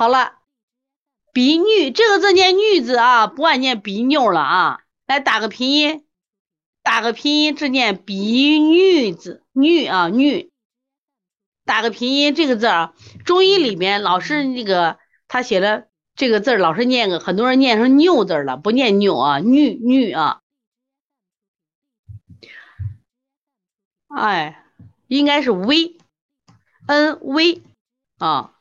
[0.00, 0.38] 好了，
[1.32, 4.80] 鼻衄这个字念衄字啊，不按念鼻衄了啊。
[5.08, 6.06] 来打个拼音，
[6.84, 10.50] 打个拼音，只念鼻衄字，衄啊衄。
[11.64, 20.42] 打个拼音，这个字啊，中医里面老师那个他写了这个字，老是念个，很多人念成拗字了，不念拗啊，衄衄啊。
[24.06, 24.64] 哎，
[25.08, 25.96] 应该是微
[26.86, 27.62] ，n 微
[28.18, 28.54] 啊。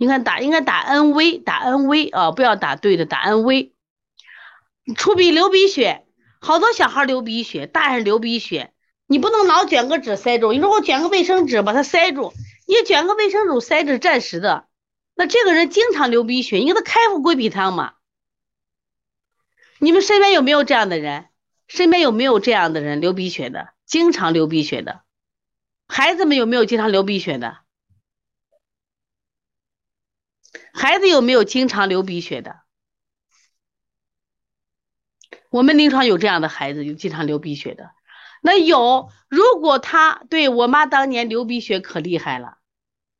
[0.00, 3.74] 你看打应该打 N V，，打 N V 啊，不要打对的，打 N V。
[4.96, 6.06] 出鼻流鼻血，
[6.40, 8.72] 好多小孩流鼻血，大人流鼻血。
[9.06, 12.32] 你不能老卷个纸塞住，你说我卷个卫生纸把它塞住，
[12.66, 14.64] 你卷个卫生纸塞着暂时的，
[15.14, 17.92] 那这个人经常流鼻血，你给他开副归脾汤嘛。
[19.80, 21.26] 你们身边有没有这样的人？
[21.68, 25.02] 身边有没有这样的人流鼻血的，经常流鼻血的？
[25.86, 27.58] 孩子们有没有经常流鼻血的？
[30.90, 32.62] 孩子有没有经常流鼻血的？
[35.48, 37.92] 我们临床有这样的孩子，有经常流鼻血的。
[38.42, 42.58] 那有，如果他对我妈当年流鼻血可厉害了，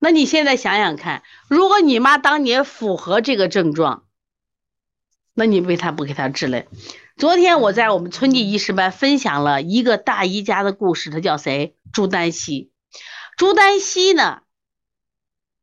[0.00, 4.04] 那你现在想想看，如果你妈当年符合这个症状，
[5.32, 6.66] 那你为啥不给她治嘞？
[7.18, 11.76] 昨天我在我们春季医师班分享了一个大姨家的故事，他叫谁？
[11.92, 12.72] 朱丹溪。
[13.36, 14.42] 朱丹溪呢，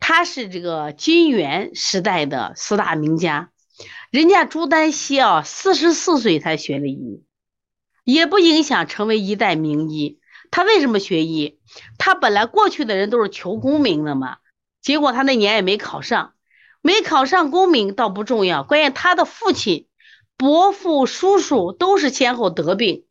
[0.10, 3.52] 他是这个金元时代的四大名家，
[4.10, 7.26] 人家朱丹溪啊，四十四岁才学了医。
[8.06, 10.22] 也不影响成为一代名医。
[10.50, 11.60] 他为什么学医？
[11.98, 14.38] 他本来过去的人都是求功名的嘛，
[14.82, 16.36] 结果他那年也没考上，
[16.82, 19.90] 没考上功名倒不重要，关键他的父亲、
[20.38, 23.04] 伯父、叔叔都是先后得病，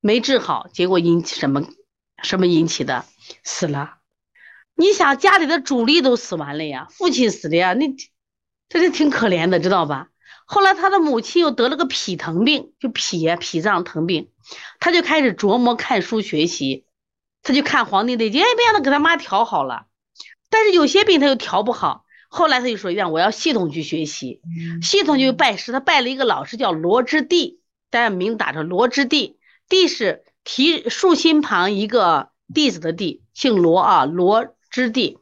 [0.00, 1.62] 没治好，结果引起什么？
[2.20, 3.04] 什么引起的？
[3.44, 4.01] 死了。
[4.74, 7.94] 你想家里的主力都死完了呀，父亲死了呀，那
[8.68, 10.08] 这是挺可怜的，知道吧？
[10.44, 14.30] 后来他的母亲又得了个脾疼病，就脾呀脾脏疼病，
[14.80, 16.84] 他就开始琢磨看书学习，
[17.42, 19.86] 他就看《黄帝内经》，哎，没想到给他妈调好了。
[20.50, 24.40] 但是有些病他又调不好，后来他就说：“让我要系统去学习，
[24.82, 25.72] 系统就拜师。
[25.72, 27.60] 他拜了一个老师叫罗之地，
[27.90, 29.38] 大家名打着罗之地，
[29.68, 35.18] 地是提竖心旁一个弟子的弟，姓罗啊，罗之地。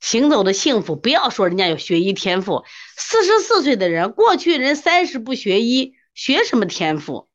[0.00, 2.64] 行走的幸福，不要说人家有学医天赋。
[2.96, 7.28] 四十四岁的人，过去人三十不学医，学什么天赋？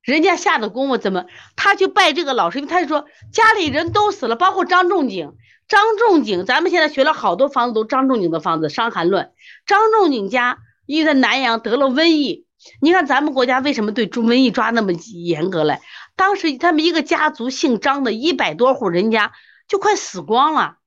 [0.00, 1.26] 人家下的功夫怎么？
[1.54, 5.34] 他去拜这个老师，他就说家里人都死了，包括张仲景。
[5.68, 9.24] 张仲景，咱们现在学了好多方子，都张仲景的方子，《伤寒论》。
[9.66, 12.46] 张仲景家因为在南阳得了瘟疫，
[12.80, 15.80] 你看咱们国家为什么对中瘟疫抓那么严格嘞？
[16.16, 19.32] 当时他们一个家族姓张的一百多户人家
[19.68, 20.77] 就快死光了。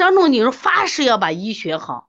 [0.00, 2.08] 张仲景说发誓要把医学好，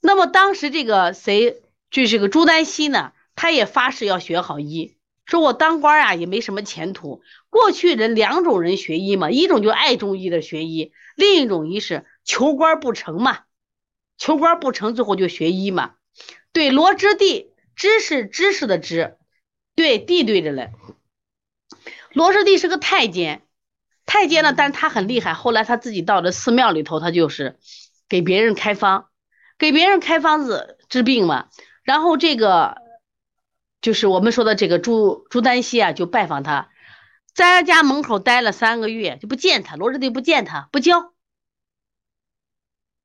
[0.00, 3.12] 那么当时这个谁就是个朱丹溪呢？
[3.36, 7.22] 他也发誓要学好医，说我当官啊也没什么前途。
[7.48, 13.42] 过去人两种人学医嘛，一种就爱中医的学医，另一种医是求官不成嘛，
[14.18, 15.94] 求官不成最后就学医嘛。
[16.52, 19.16] 对，罗织地，知是知识的知，
[19.76, 20.72] 对，地对着嘞。
[22.14, 23.46] 罗之地是个太监。
[24.04, 25.32] 太监呢，但是他很厉害。
[25.32, 27.58] 后来他自己到了寺庙里头，他就是
[28.08, 29.08] 给别人开方，
[29.58, 31.48] 给别人开方子治病嘛。
[31.82, 32.76] 然后这个
[33.80, 36.68] 就是我们说的这个朱朱丹溪啊，就拜访他，
[37.34, 39.76] 在他家门口待了三个月，就不见他。
[39.76, 41.12] 罗志弟不见他，不教。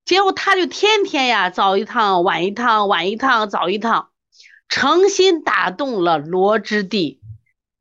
[0.04, 4.10] 结果他就天天呀，早一趟晚一趟，晚一趟早一趟，
[4.68, 7.22] 诚心打动了罗之弟。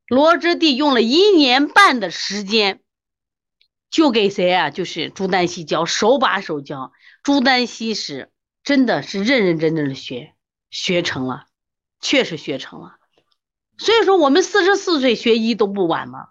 [0.07, 2.81] 罗之弟用了一年半的时间。
[3.97, 4.69] 就给谁啊？
[4.69, 6.93] 就是朱丹溪教，手把手教。
[7.23, 8.29] 朱丹溪是
[8.63, 10.35] 真的是认认真真的学，
[10.69, 11.45] 学成了，
[11.99, 12.97] 确实学成了。
[13.79, 16.27] 所以说，我们四十四岁学医都不晚吗？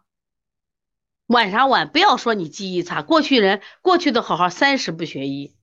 [1.26, 1.88] 晚啥晚？
[1.88, 5.56] 不要说你记忆差，过去人过去的好好三十不学医。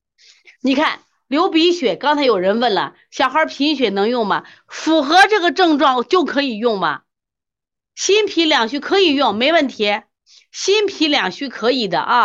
[0.59, 4.43] 你看流鼻血，刚才有人问了，小孩贫血能用吗？
[4.67, 7.03] 符合这个症状就可以用吗？
[7.95, 10.01] 心脾两虚可以用，没问题。
[10.53, 12.21] 心脾两虚可以的啊。